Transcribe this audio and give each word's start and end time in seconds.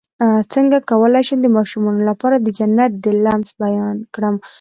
څنګه 0.53 0.77
کولی 0.89 1.23
شم 1.27 1.39
د 1.43 1.47
ماشومانو 1.57 2.01
لپاره 2.09 2.35
د 2.39 2.47
جنت 2.57 2.91
د 3.05 3.07
لمس 3.23 3.49
بیان 3.63 3.97
کړم 4.13 4.35